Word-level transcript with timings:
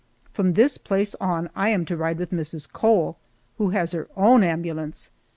From 0.33 0.53
this 0.53 0.79
place 0.79 1.13
on 1.21 1.51
I 1.55 1.69
am 1.69 1.85
to 1.85 1.95
ride 1.95 2.17
with 2.17 2.31
Mrs. 2.31 2.67
Cole, 2.67 3.19
who 3.59 3.69
has 3.69 3.91
her 3.91 4.07
own 4.17 4.41
ambulance. 4.43 5.11